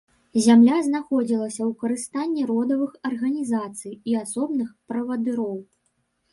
[0.43, 5.57] Зямля знаходзілася ў карыстанні родавых арганізацый і асобных правадыроў.